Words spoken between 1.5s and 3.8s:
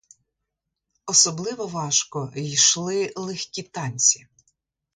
важко йшли легкі